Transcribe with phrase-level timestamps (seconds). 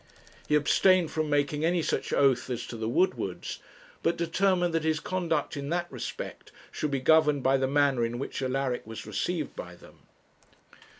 [0.47, 3.59] He abstained from making any such oath as to the Woodwards;
[4.01, 8.17] but determined that his conduct in that respect should be governed by the manner in
[8.17, 9.99] which Alaric was received by them.